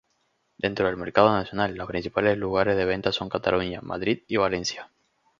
Dentro 0.57 0.87
del 0.87 0.97
mercado 0.97 1.31
nacional, 1.31 1.75
los 1.75 1.85
principales 1.87 2.35
lugares 2.35 2.75
de 2.75 2.85
venta 2.85 3.11
son 3.11 3.29
Cataluña, 3.29 3.81
Madrid 3.83 4.23
y 4.27 4.35
Valencia. 4.35 4.89